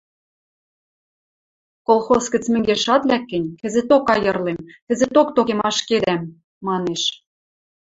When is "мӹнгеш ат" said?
2.53-3.03